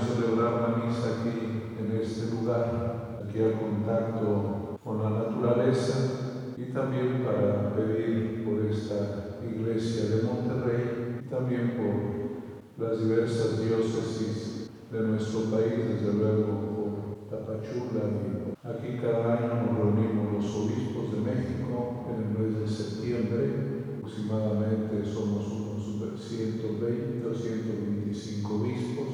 celebrar 0.00 0.60
la 0.60 0.84
misa 0.84 1.20
aquí, 1.20 1.74
en 1.78 2.00
este 2.00 2.34
lugar, 2.34 3.18
aquí 3.22 3.42
al 3.42 3.58
contacto 3.58 4.78
con 4.82 5.02
la 5.02 5.10
naturaleza 5.10 6.54
y 6.56 6.72
también 6.72 7.24
para 7.24 7.74
pedir 7.74 8.44
por 8.44 8.64
esta 8.66 9.38
iglesia 9.44 10.16
de 10.16 10.22
Monterrey 10.22 11.20
y 11.24 11.28
también 11.28 11.74
por 11.76 12.86
las 12.86 12.98
diversas 12.98 13.60
diócesis 13.60 14.70
de 14.90 15.00
nuestro 15.00 15.42
país, 15.50 15.88
desde 15.88 16.12
luego 16.12 17.26
por 17.28 17.30
Tapachula. 17.30 18.04
Y 18.08 18.68
aquí 18.68 18.98
cada 19.00 19.38
año 19.38 19.62
nos 19.62 19.78
reunimos 19.78 20.32
los 20.32 20.56
obispos 20.56 21.12
de 21.12 21.20
México 21.20 22.06
en 22.08 22.22
el 22.22 22.38
mes 22.38 22.60
de 22.60 22.68
septiembre 22.68 23.72
aproximadamente 24.02 25.04
somos 25.04 25.46
unos 25.46 26.20
120 26.20 27.26
o 27.26 27.34
125 27.34 28.54
obispos 28.54 29.06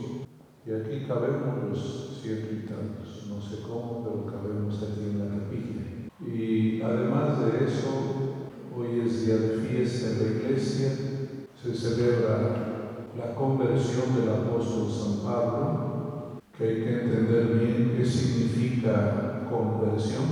y 0.66 0.72
aquí 0.72 1.06
cabemos 1.06 1.57
los 1.68 2.08
y 2.24 2.66
tantos, 2.66 3.26
no 3.28 3.40
sé 3.40 3.62
cómo, 3.62 4.04
pero 4.04 4.26
cabemos 4.26 4.82
aquí 4.82 5.10
en 5.10 5.18
la 5.18 5.38
capilla. 5.38 6.08
Y 6.20 6.82
además 6.82 7.38
de 7.40 7.64
eso, 7.64 8.44
hoy 8.76 9.00
es 9.06 9.24
día 9.24 9.36
de 9.36 9.58
fiesta 9.66 10.10
en 10.10 10.18
la 10.18 10.38
iglesia, 10.38 10.90
se 11.62 11.74
celebra 11.74 13.00
la 13.16 13.34
conversión 13.34 14.14
del 14.14 14.28
apóstol 14.28 14.90
San 14.90 15.24
Pablo, 15.24 16.40
que 16.56 16.64
hay 16.64 16.74
que 16.82 17.02
entender 17.02 17.46
bien 17.58 17.94
qué 17.96 18.04
significa 18.04 19.46
conversión. 19.48 20.24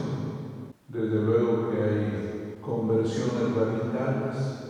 Desde 0.89 1.23
luego 1.23 1.71
que 1.71 1.83
hay 1.83 2.59
conversiones 2.61 3.55
radicales, 3.57 4.67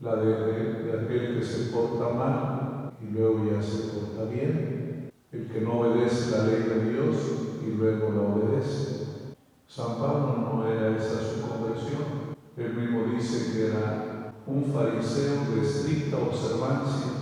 la 0.00 0.16
de, 0.16 0.92
aquel 1.02 1.38
que 1.38 1.44
se 1.44 1.72
porta 1.72 2.08
mal 2.14 2.92
y 3.00 3.12
luego 3.12 3.44
ya 3.50 3.62
se 3.62 3.88
porta 3.88 4.24
bien, 4.30 4.89
el 5.32 5.46
que 5.46 5.60
no 5.60 5.80
obedece 5.80 6.36
la 6.36 6.46
ley 6.46 6.62
de 6.62 6.90
Dios 6.90 7.16
y 7.64 7.76
luego 7.76 8.10
la 8.10 8.22
obedece. 8.22 9.06
San 9.68 9.98
Pablo 9.98 10.36
no 10.38 10.66
era 10.66 10.96
esa 10.96 11.20
su 11.20 11.48
conversión. 11.48 12.34
Él 12.56 12.74
mismo 12.74 13.04
dice 13.14 13.52
que 13.52 13.66
era 13.68 14.34
un 14.46 14.64
fariseo 14.64 15.54
de 15.54 15.62
estricta 15.62 16.16
observancia, 16.16 17.12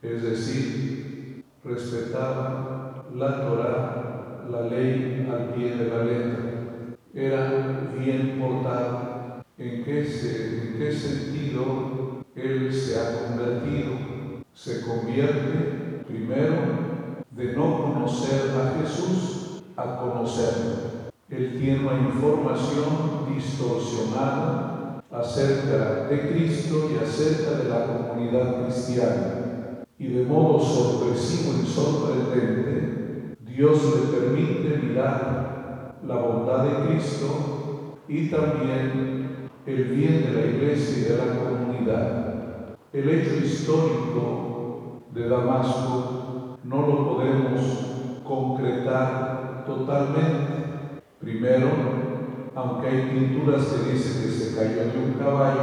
es 0.00 0.22
decir, 0.22 1.44
respetaba 1.64 3.06
la 3.12 3.40
Torah, 3.40 4.46
la 4.48 4.62
ley 4.62 5.28
al 5.30 5.54
pie 5.54 5.74
de 5.74 5.88
la 5.88 6.04
letra. 6.04 6.96
Era 7.12 7.92
bien 7.98 8.38
portado 8.38 9.42
en 9.58 9.84
qué, 9.84 10.00
en 10.02 10.78
qué 10.78 10.92
sentido 10.92 12.24
Él 12.36 12.72
se 12.72 13.00
ha 13.00 13.26
convertido. 13.26 13.90
Se 14.54 14.82
convierte 14.82 16.04
primero 16.06 16.89
de 17.30 17.52
no 17.54 17.82
conocer 17.82 18.50
a 18.58 18.80
Jesús 18.80 19.62
a 19.76 19.96
conocerlo. 19.96 21.10
Él 21.28 21.58
tiene 21.60 21.86
una 21.86 22.08
información 22.08 23.32
distorsionada 23.32 25.00
acerca 25.12 26.08
de 26.08 26.28
Cristo 26.32 26.90
y 26.92 27.02
acerca 27.02 27.52
de 27.52 27.68
la 27.68 27.86
comunidad 27.86 28.64
cristiana. 28.64 29.84
Y 29.96 30.08
de 30.08 30.24
modo 30.24 30.58
sorpresivo 30.58 31.54
y 31.62 31.66
sorprendente, 31.66 33.36
Dios 33.40 33.78
le 33.84 34.18
permite 34.18 34.78
mirar 34.78 36.00
la 36.04 36.14
bondad 36.16 36.64
de 36.64 36.88
Cristo 36.88 37.98
y 38.08 38.28
también 38.28 39.50
el 39.66 39.84
bien 39.84 40.24
de 40.24 40.32
la 40.32 40.46
iglesia 40.46 40.98
y 40.98 41.12
de 41.12 41.16
la 41.16 41.38
comunidad. 41.38 42.76
El 42.92 43.08
hecho 43.08 43.36
histórico 43.36 45.02
de 45.12 45.28
Damasco 45.28 46.19
no 46.64 46.86
lo 46.86 47.14
podemos 47.14 48.22
concretar 48.24 49.64
totalmente. 49.66 51.02
Primero, 51.20 51.68
aunque 52.54 52.88
hay 52.88 53.10
pinturas 53.10 53.64
que 53.66 53.92
dicen 53.92 54.22
que 54.22 54.30
se 54.30 54.56
cayó 54.56 54.92
de 54.92 54.98
un 54.98 55.14
caballo, 55.18 55.62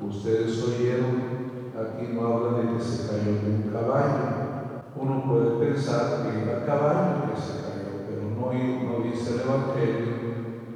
ustedes 0.00 0.62
oyeron, 0.62 1.70
aquí 1.74 2.12
no 2.12 2.26
habla 2.26 2.58
de 2.58 2.76
que 2.76 2.80
se 2.84 3.08
cayó 3.08 3.32
de 3.32 3.50
un 3.50 3.70
caballo. 3.72 4.84
Uno 4.96 5.24
puede 5.24 5.66
pensar 5.66 6.22
que 6.22 6.42
era 6.42 6.64
caballo 6.64 7.32
que 7.32 7.40
se 7.40 7.62
cayó, 7.62 8.04
pero 8.08 8.22
no, 8.30 8.52
no 8.52 9.04
dice 9.04 9.34
el 9.34 9.40
Evangelio 9.40 10.14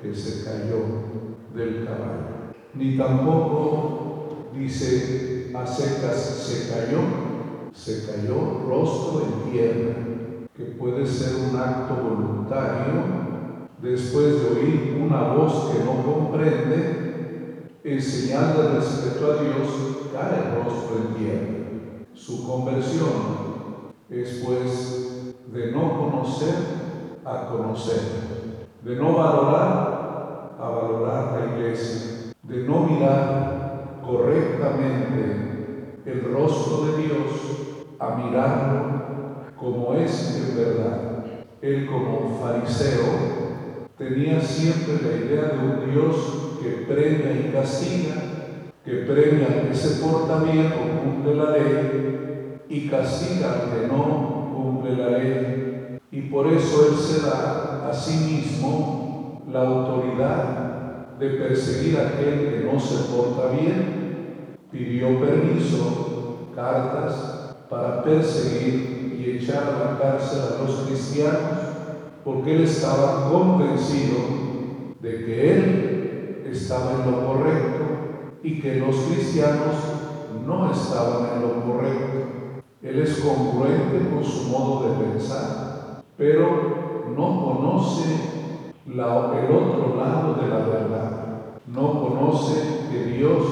que 0.03 0.15
se 0.15 0.45
cayó 0.45 0.79
del 1.55 1.85
caballo 1.85 2.39
ni 2.79 2.97
tampoco 2.97 4.51
dice 4.55 5.51
a 5.55 5.67
secas 5.67 6.17
se 6.17 6.73
cayó, 6.73 7.01
se 7.75 8.07
cayó 8.07 8.67
rostro 8.69 9.23
en 9.23 9.51
tierra, 9.51 9.95
que 10.57 10.65
puede 10.65 11.07
ser 11.07 11.51
un 11.51 11.57
acto 11.57 11.95
voluntario 11.95 12.93
después 13.81 14.43
de 14.43 14.61
oír 14.61 15.01
una 15.01 15.35
voz 15.35 15.73
que 15.73 15.85
no 15.85 16.03
comprende, 16.03 17.71
en 17.85 18.03
señal 18.03 18.57
de 18.57 18.69
respeto 18.79 19.33
a 19.33 19.43
Dios, 19.43 19.69
cae 20.13 20.63
rostro 20.63 20.97
en 20.97 21.15
tierra. 21.15 21.49
Su 22.15 22.47
conversión 22.47 23.09
es 24.11 24.43
pues 24.45 25.35
de 25.53 25.73
no 25.73 25.99
conocer 25.99 26.55
a 27.25 27.49
conocer, 27.49 28.01
de 28.83 28.97
no 28.97 29.13
valorar 29.15 30.57
a 30.59 30.69
valorar 30.69 31.39
la 31.39 31.57
iglesia 31.57 32.19
de 32.49 32.67
no 32.67 32.81
mirar 32.81 34.01
correctamente 34.05 35.48
el 36.09 36.23
rostro 36.23 36.87
de 36.87 37.03
Dios 37.03 37.19
a 37.99 38.17
mirarlo 38.17 38.99
como 39.61 39.93
es 39.95 40.37
en 40.37 40.57
verdad. 40.57 41.25
Él 41.61 41.87
como 41.87 42.39
fariseo 42.41 43.59
tenía 43.99 44.41
siempre 44.41 44.95
la 45.03 45.27
idea 45.27 45.43
de 45.49 45.59
un 45.59 45.93
Dios 45.93 46.17
que 46.63 46.87
premia 46.87 47.33
y 47.33 47.53
castiga, 47.53 48.15
que 48.85 48.93
premia 48.93 49.49
al 49.49 49.69
que 49.69 49.75
se 49.75 50.03
porta 50.03 50.45
bien 50.45 50.73
o 50.73 51.03
cumple 51.03 51.35
la 51.35 51.51
ley 51.51 52.61
y 52.71 52.89
castiga 52.89 53.53
al 53.53 53.71
que 53.71 53.87
no 53.89 54.51
cumple 54.55 54.97
la 54.97 55.19
ley. 55.19 55.99
Y 56.11 56.23
por 56.23 56.47
eso 56.47 56.89
Él 56.89 56.97
se 56.97 57.27
da 57.27 57.87
a 57.87 57.93
sí 57.93 58.33
mismo 58.33 59.43
la 59.53 59.61
autoridad 59.61 61.19
de 61.19 61.31
perseguir 61.31 61.99
a 61.99 62.09
aquel 62.09 62.41
que 62.41 62.71
no 62.73 62.81
se 62.81 63.13
porta 63.13 63.51
bien, 63.51 63.98
pidió 64.71 65.21
permiso, 65.21 66.51
cartas, 66.55 67.55
para 67.71 68.03
perseguir 68.03 69.17
y 69.19 69.39
echar 69.39 69.65
a 69.65 69.93
la 69.93 69.99
cárcel 69.99 70.41
a 70.41 70.63
los 70.63 70.81
cristianos, 70.87 71.41
porque 72.25 72.57
él 72.57 72.63
estaba 72.63 73.31
convencido 73.31 74.17
de 75.01 75.25
que 75.25 75.53
él 75.53 76.47
estaba 76.51 76.93
en 76.93 77.11
lo 77.11 77.27
correcto 77.27 77.85
y 78.43 78.61
que 78.61 78.77
los 78.77 78.97
cristianos 78.97 79.75
no 80.47 80.73
estaban 80.73 81.37
en 81.37 81.43
lo 81.43 81.65
correcto. 81.65 82.19
Él 82.83 83.01
es 83.01 83.21
congruente 83.21 84.09
con 84.13 84.25
su 84.25 84.49
modo 84.49 84.89
de 84.89 85.05
pensar, 85.05 86.03
pero 86.17 87.05
no 87.15 87.45
conoce 87.45 88.29
el 88.87 89.01
otro 89.01 89.97
lado 89.97 90.35
de 90.35 90.49
la 90.49 90.59
verdad. 90.59 91.25
No 91.67 92.01
conoce 92.01 92.89
que 92.91 93.05
Dios 93.05 93.45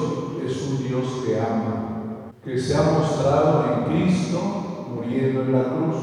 es 0.43 0.69
un 0.69 0.87
Dios 0.87 1.23
que 1.25 1.39
ama, 1.39 2.31
que 2.47 2.57
se 2.57 2.77
ha 2.77 2.81
mostrado 2.81 3.65
en 3.65 3.93
Cristo 3.93 4.85
muriendo 4.95 5.41
en 5.41 5.51
la 5.51 5.63
cruz. 5.63 5.97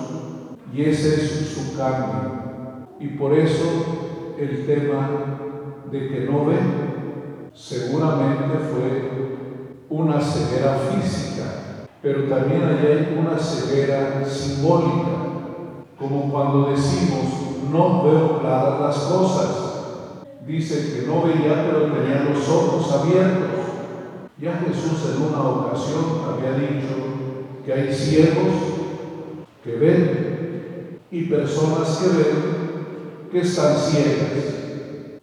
Y 0.74 0.82
ese 0.82 1.14
es 1.14 1.54
su 1.54 1.74
cambio. 1.74 2.86
Y 3.00 3.08
por 3.16 3.32
eso 3.32 4.34
el 4.38 4.66
tema 4.66 5.08
de 5.90 6.08
que 6.08 6.20
no 6.30 6.44
ve 6.44 6.56
seguramente 7.54 8.58
fue 8.58 9.86
una 9.88 10.20
ceguera 10.20 10.76
física, 10.90 11.86
pero 12.02 12.24
también 12.24 12.62
hay 12.64 13.16
una 13.18 13.38
ceguera 13.38 14.22
simbólica, 14.26 15.08
como 15.98 16.30
cuando 16.30 16.72
decimos 16.72 17.24
no 17.72 18.04
veo 18.04 18.40
claras 18.40 18.80
las 18.80 18.96
cosas. 18.98 19.48
Dice 20.46 20.92
que 20.92 21.06
no 21.06 21.22
veía, 21.22 21.64
pero 21.64 21.90
tenía 21.90 22.28
los 22.28 22.46
ojos 22.50 22.92
abiertos. 22.92 23.53
Ya 24.40 24.60
Jesús 24.66 25.14
en 25.14 25.22
una 25.22 25.42
ocasión 25.42 26.04
había 26.28 26.58
dicho 26.58 26.88
que 27.64 27.72
hay 27.72 27.92
ciegos 27.92 28.52
que 29.62 29.76
ven 29.76 31.00
y 31.10 31.22
personas 31.24 31.98
que 31.98 32.08
ven 32.08 33.30
que 33.30 33.40
están 33.40 33.76
ciegas. 33.76 34.54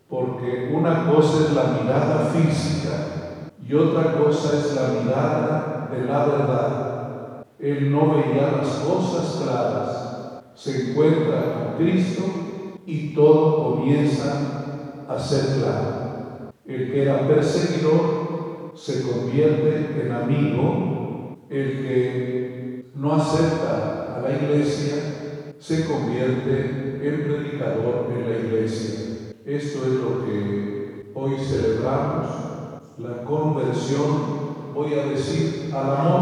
Porque 0.09 0.71
una 0.73 1.11
cosa 1.11 1.45
es 1.45 1.53
la 1.53 1.81
mirada 1.81 2.31
física 2.33 3.51
y 3.67 3.73
otra 3.73 4.13
cosa 4.17 4.57
es 4.57 4.75
la 4.75 5.01
mirada 5.01 5.89
de 5.91 6.05
la 6.05 6.25
verdad. 6.25 7.45
Él 7.59 7.91
no 7.91 8.15
veía 8.15 8.57
las 8.57 8.69
cosas 8.79 9.41
claras 9.43 10.01
se 10.61 10.91
encuentra 10.91 11.55
con 11.55 11.83
Cristo 11.83 12.21
y 12.85 13.15
todo 13.15 13.75
comienza 13.75 15.03
a 15.09 15.17
ser 15.17 15.59
claro. 15.59 16.51
El 16.67 16.91
que 16.91 17.01
era 17.01 17.27
perseguidor 17.27 18.20
se 18.75 19.03
convierte 19.03 20.01
en 20.01 20.12
amigo, 20.12 21.38
el 21.50 21.71
que 21.83 22.91
no 22.95 23.13
acepta 23.13 24.18
a 24.18 24.21
la 24.21 24.31
iglesia 24.31 25.56
se 25.59 25.85
convierte 25.85 27.00
en 27.03 27.23
predicador 27.23 28.07
en 28.15 28.29
la 28.29 28.38
iglesia. 28.38 29.33
Esto 29.45 29.79
es 29.85 29.94
lo 29.94 30.25
que 30.25 31.12
hoy 31.13 31.38
celebramos, 31.38 32.27
la 32.97 33.23
conversión, 33.23 34.74
voy 34.74 34.94
a 34.94 35.06
decir, 35.06 35.71
al 35.74 35.95
amor. 35.97 36.21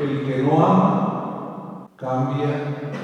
El 0.00 0.24
que 0.24 0.42
no 0.44 0.64
ama 0.64 1.88
cambia 1.96 2.94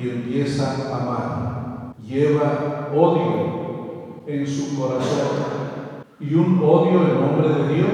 y 0.00 0.08
empieza 0.08 0.72
a 0.72 1.02
amar. 1.02 1.94
Lleva 2.02 2.88
odio 2.94 4.22
en 4.26 4.46
su 4.46 4.80
corazón 4.80 5.69
y 6.20 6.34
un 6.34 6.62
odio 6.62 7.00
en 7.00 7.20
nombre 7.20 7.48
de 7.48 7.74
Dios, 7.74 7.88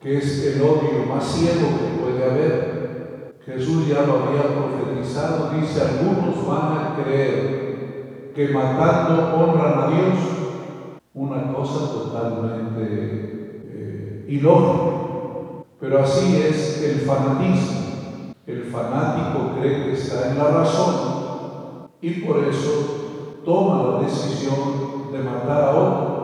que 0.00 0.16
es 0.16 0.46
el 0.46 0.62
odio 0.62 1.04
más 1.06 1.24
ciego 1.24 1.68
que 1.78 2.02
puede 2.02 2.24
haber. 2.24 3.38
Jesús 3.44 3.86
ya 3.86 4.06
lo 4.06 4.24
había 4.24 4.42
profetizado, 4.42 5.50
dice, 5.50 5.82
algunos 5.82 6.46
van 6.46 6.72
a 6.72 6.96
creer 7.02 8.32
que 8.34 8.48
matando 8.48 9.34
honran 9.36 9.78
a 9.78 9.86
Dios, 9.88 10.14
una 11.12 11.52
cosa 11.52 11.92
totalmente 11.92 12.80
eh, 13.70 14.24
ilógica. 14.28 14.96
Pero 15.80 16.00
así 16.00 16.36
es 16.36 16.82
el 16.82 17.00
fanatismo. 17.00 17.78
El 18.46 18.64
fanático 18.64 19.52
cree 19.58 19.84
que 19.84 19.92
está 19.92 20.30
en 20.30 20.38
la 20.38 20.48
razón 20.48 21.88
y 22.00 22.10
por 22.22 22.44
eso 22.44 23.40
toma 23.44 23.92
la 23.92 24.04
decisión 24.04 25.12
de 25.12 25.18
matar 25.18 25.64
a 25.64 25.76
otro 25.76 26.17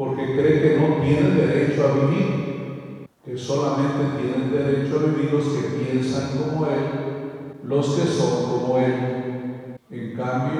porque 0.00 0.34
cree 0.34 0.62
que 0.62 0.80
no 0.80 1.02
tienen 1.02 1.36
derecho 1.36 1.86
a 1.86 2.06
vivir, 2.06 3.06
que 3.22 3.36
solamente 3.36 4.16
tienen 4.18 4.50
derecho 4.50 4.96
a 4.96 5.02
vivir 5.02 5.30
los 5.30 5.44
que 5.44 5.76
piensan 5.76 6.38
como 6.38 6.64
Él, 6.64 7.58
los 7.64 7.86
que 7.96 8.06
son 8.06 8.50
como 8.50 8.78
Él. 8.78 9.76
En 9.90 10.16
cambio, 10.16 10.58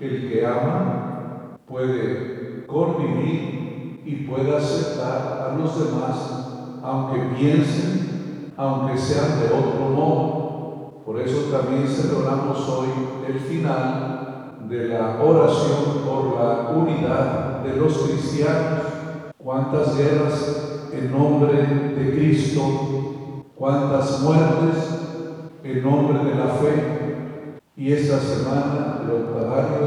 el 0.00 0.28
que 0.28 0.44
ama 0.44 1.60
puede 1.64 2.66
convivir 2.66 4.02
y 4.04 4.26
puede 4.28 4.56
aceptar 4.56 5.48
a 5.48 5.56
los 5.56 5.86
demás, 5.86 6.80
aunque 6.82 7.36
piensen, 7.36 8.52
aunque 8.56 8.98
sean 8.98 9.42
de 9.42 9.46
otro 9.46 9.90
modo. 9.90 11.02
Por 11.06 11.20
eso 11.20 11.56
también 11.56 11.86
celebramos 11.86 12.68
hoy 12.68 12.88
el 13.28 13.38
final 13.38 14.15
de 14.68 14.88
la 14.88 15.22
oración 15.22 16.02
por 16.04 16.38
la 16.38 16.70
unidad 16.74 17.60
de 17.60 17.76
los 17.76 17.98
cristianos, 17.98 18.82
cuántas 19.38 19.96
guerras 19.96 20.88
en 20.92 21.12
nombre 21.12 21.52
de 21.52 22.16
Cristo, 22.16 23.44
cuántas 23.54 24.20
muertes 24.22 25.00
en 25.62 25.82
nombre 25.84 26.24
de 26.24 26.34
la 26.34 26.46
fe. 26.46 27.58
Y 27.76 27.92
esta 27.92 28.18
semana 28.18 29.02
lo 29.06 29.34
que 29.34 29.36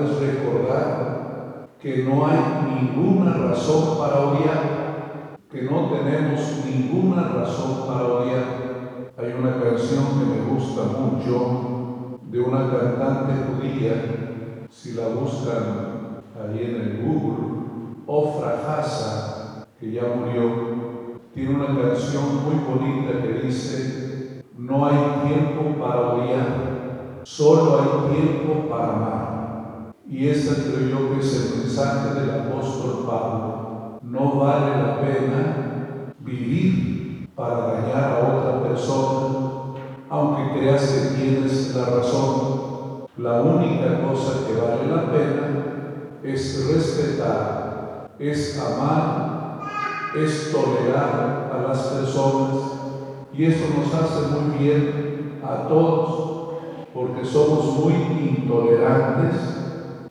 es 0.04 0.20
recordar 0.20 1.68
que 1.82 2.04
no 2.04 2.28
hay 2.28 2.38
ninguna 2.82 3.34
razón 3.34 3.98
para 3.98 4.20
odiar, 4.20 5.38
que 5.52 5.64
no 5.64 5.90
tenemos 5.90 6.66
ninguna 6.66 7.24
razón 7.30 7.88
para 7.88 8.06
odiar. 8.06 9.14
Hay 9.18 9.34
una 9.34 9.62
canción 9.62 10.06
que 10.20 10.26
me 10.26 10.54
gusta 10.54 10.84
mucho 10.84 12.20
de 12.30 12.40
una 12.40 12.70
cantante 12.70 13.34
judía, 13.48 14.39
si 14.70 14.94
la 14.94 15.08
buscan 15.10 16.22
ahí 16.36 16.64
en 16.64 16.76
el 16.76 17.02
Google, 17.04 17.60
Ofra 18.06 18.62
Hasa, 18.66 19.68
que 19.80 19.92
ya 19.92 20.04
murió, 20.16 21.20
tiene 21.34 21.56
una 21.56 21.68
canción 21.68 22.24
muy 22.44 22.56
bonita 22.64 23.22
que 23.22 23.48
dice, 23.48 24.44
no 24.58 24.86
hay 24.86 25.28
tiempo 25.28 25.80
para 25.80 26.14
odiar, 26.14 27.22
solo 27.24 27.80
hay 27.80 28.14
tiempo 28.14 28.70
para 28.70 28.94
amar. 28.94 29.92
Y 30.08 30.28
esta 30.28 30.64
creo 30.64 30.90
yo 30.90 31.14
que 31.14 31.20
es 31.20 31.54
el 31.54 31.60
mensaje 31.62 32.20
del 32.20 32.32
apóstol 32.32 33.06
Pablo. 33.08 34.00
No 34.02 34.40
vale 34.40 34.82
la 34.82 35.02
pena 35.02 36.14
vivir 36.20 37.30
para 37.36 37.74
dañar 37.74 38.04
a 38.12 38.28
otra 38.28 38.64
persona, 38.64 39.76
aunque 40.10 40.60
creas 40.60 40.92
que 40.92 41.16
tienes 41.16 41.76
la 41.76 41.86
razón. 41.86 42.59
La 43.22 43.42
única 43.42 44.02
cosa 44.02 44.48
que 44.48 44.54
vale 44.54 44.88
la 44.88 45.12
pena 45.12 45.66
es 46.24 46.74
respetar 46.74 48.08
es 48.18 48.58
amar, 48.58 49.60
es 50.16 50.54
tolerar 50.54 51.52
a 51.54 51.68
las 51.68 51.80
personas. 51.88 52.64
Y 53.34 53.44
esto 53.44 53.66
nos 53.78 53.94
hace 53.94 54.28
muy 54.28 54.58
bien 54.58 55.40
a 55.44 55.68
todos, 55.68 56.60
porque 56.94 57.26
somos 57.26 57.78
muy 57.80 57.94
intolerantes, 57.94 59.36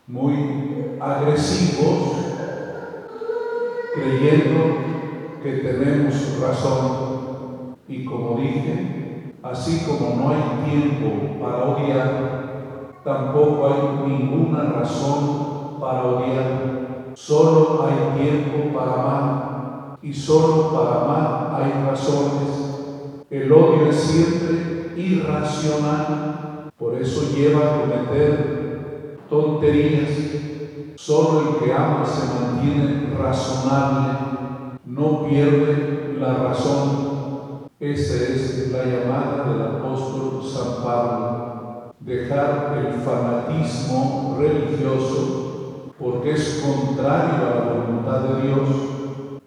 muy 0.06 0.98
agresivos, 1.00 2.14
creyendo 3.94 4.60
que 5.42 5.52
tenemos 5.52 6.38
razón. 6.42 7.76
Y 7.88 8.04
como 8.04 8.38
dije, 8.38 9.34
así 9.42 9.86
como 9.86 10.14
no 10.14 10.28
hay 10.28 10.70
tiempo 10.70 11.40
para 11.40 11.64
odiar, 11.64 12.37
tampoco 13.08 13.66
hay 13.66 14.06
ninguna 14.06 14.64
razón 14.64 15.80
para 15.80 16.04
odiar. 16.04 17.14
Solo 17.14 17.86
hay 17.86 18.22
tiempo 18.22 18.78
para 18.78 18.92
amar 18.92 19.98
y 20.02 20.12
solo 20.12 20.70
para 20.72 21.04
amar 21.04 21.60
hay 21.62 21.84
razones. 21.86 23.24
El 23.30 23.50
odio 23.50 23.88
es 23.88 23.96
siempre 23.96 24.92
irracional, 24.96 26.70
por 26.78 26.94
eso 26.96 27.34
lleva 27.34 27.60
a 27.60 27.80
cometer 27.80 29.18
tonterías. 29.30 30.10
Solo 30.96 31.40
el 31.40 31.64
que 31.64 31.72
ama 31.72 32.04
se 32.04 32.38
mantiene 32.38 33.14
razonable, 33.16 34.18
no 34.84 35.24
pierde 35.26 36.14
la 36.20 36.34
razón. 36.34 37.68
Esa 37.80 38.14
es 38.14 38.70
la 38.72 38.84
llamada 38.84 39.44
del 39.48 39.62
apóstol 39.62 40.42
San 40.42 40.82
Pablo, 40.82 41.47
dejar 42.08 42.86
el 42.86 43.00
fanatismo 43.02 44.38
religioso 44.40 45.92
porque 45.98 46.32
es 46.32 46.64
contrario 46.64 47.34
a 47.36 47.54
la 47.54 47.72
voluntad 47.72 48.20
de 48.20 48.42
Dios 48.46 48.68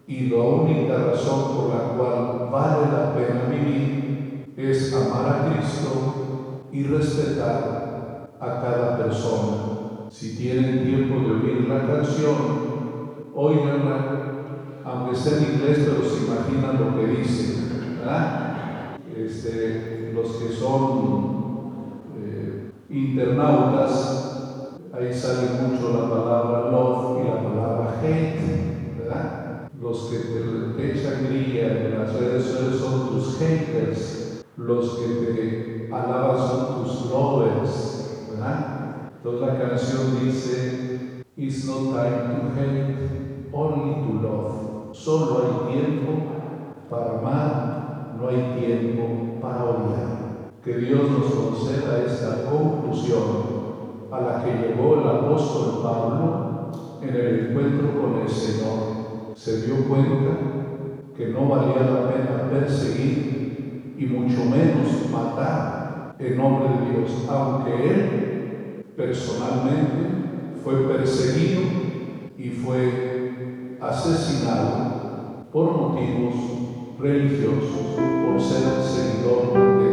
y 0.06 0.30
la 0.30 0.44
única 0.44 0.98
razón 0.98 1.56
por 1.56 1.70
la 1.70 1.98
cual 1.98 2.50
vale 2.52 2.92
la 2.92 3.16
pena 3.16 3.50
vivir 3.50 4.54
es 4.56 4.94
amar 4.94 5.28
a 5.28 5.50
Cristo 5.50 6.68
y 6.72 6.84
respetar 6.84 8.30
a 8.40 8.62
cada 8.62 8.98
persona. 8.98 10.08
Si 10.10 10.38
tienen 10.38 10.86
tiempo 10.86 11.16
de 11.22 11.32
oír 11.32 11.68
la 11.68 11.88
canción, 11.88 12.36
oiganla, 13.34 14.84
aunque 14.86 15.16
sea 15.16 15.38
en 15.38 15.56
inglés, 15.56 15.80
pero 15.86 16.08
se 16.08 16.26
imaginan 16.26 16.80
lo 16.80 17.00
que 17.00 17.08
dice. 17.08 17.58
Este, 19.16 20.12
los 20.14 20.32
que 20.34 20.54
son 20.54 21.41
internautas 22.92 24.32
ahí 24.94 25.14
sale 25.14 25.48
mucho 25.62 25.94
la 25.94 26.10
palabra 26.10 26.72
love 26.72 27.22
y 27.22 27.28
la 27.28 27.42
palabra 27.42 27.96
hate, 28.04 28.98
¿verdad? 28.98 29.70
Los 29.82 30.10
que 30.10 30.18
te, 30.18 30.92
echan 30.92 31.26
grilla 31.28 31.68
en 31.68 32.00
las 32.00 32.14
redes 32.14 32.44
sociales 32.44 32.80
son 32.80 33.10
tus 33.10 33.40
haters, 33.40 34.44
los 34.58 34.98
que 34.98 35.08
te 35.08 35.90
alaban 35.94 36.38
son 36.38 36.84
tus 36.84 37.10
lovers, 37.10 38.28
¿verdad? 38.30 39.12
Entonces 39.18 39.42
la 39.42 39.60
canción 39.60 40.26
dice, 40.26 41.24
It's 41.38 41.66
no 41.66 41.94
time 41.94 42.28
to 42.28 42.60
hate, 42.60 43.50
only 43.54 43.96
to 43.96 44.22
love. 44.22 44.96
Solo 44.96 45.68
hay 45.68 45.74
tiempo 45.74 46.12
para 46.90 47.18
amar, 47.18 48.18
no 48.20 48.28
hay 48.28 48.60
tiempo 48.60 49.40
para 49.42 49.64
odiar. 49.64 50.21
Que 50.64 50.78
Dios 50.78 51.10
nos 51.10 51.32
conceda 51.34 52.04
esta 52.06 52.46
conclusión 52.46 53.22
a 54.12 54.22
la 54.22 54.44
que 54.44 54.68
llegó 54.68 55.02
el 55.02 55.08
apóstol 55.08 55.82
Pablo 55.82 56.72
en 57.02 57.10
el 57.10 57.50
encuentro 57.50 58.00
con 58.00 58.22
el 58.22 58.30
Señor. 58.30 59.34
Se 59.36 59.66
dio 59.66 59.88
cuenta 59.88 60.38
que 61.18 61.30
no 61.30 61.48
valía 61.48 61.82
la 61.82 62.12
pena 62.12 62.50
perseguir 62.52 63.96
y 63.98 64.06
mucho 64.06 64.46
menos 64.46 65.10
matar 65.12 66.16
en 66.20 66.38
nombre 66.38 66.70
de 66.70 66.92
Dios, 66.92 67.28
aunque 67.28 67.90
él 67.90 68.86
personalmente 68.96 70.58
fue 70.64 70.76
perseguido 70.76 71.62
y 72.38 72.50
fue 72.50 73.78
asesinado 73.82 75.48
por 75.52 75.72
motivos 75.72 76.36
religiosos, 77.00 77.96
por 77.98 78.40
ser 78.40 78.84
seguidor 78.84 79.91